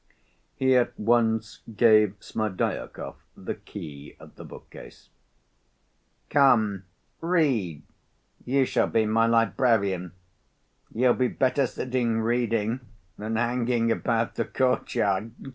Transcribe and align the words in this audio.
He 0.55 0.75
at 0.75 0.99
once 0.99 1.61
gave 1.77 2.15
Smerdyakov 2.19 3.17
the 3.37 3.53
key 3.53 4.15
of 4.19 4.33
the 4.33 4.43
bookcase. 4.43 5.09
"Come, 6.31 6.85
read. 7.19 7.83
You 8.43 8.65
shall 8.65 8.87
be 8.87 9.05
my 9.05 9.27
librarian. 9.27 10.13
You'll 10.91 11.13
be 11.13 11.27
better 11.27 11.67
sitting 11.67 12.19
reading 12.19 12.79
than 13.19 13.35
hanging 13.35 13.91
about 13.91 14.33
the 14.33 14.45
courtyard. 14.45 15.33